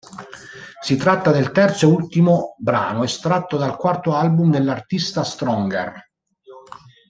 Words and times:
Si 0.81 0.95
tratta 0.95 1.31
del 1.31 1.51
terzo 1.51 1.85
e 1.85 1.89
ultimo 1.91 2.55
brano 2.57 3.03
estratto 3.03 3.55
dal 3.57 3.75
quarto 3.77 4.15
album 4.15 4.49
dell'artista 4.49 5.23
"Stronger". 5.23 6.03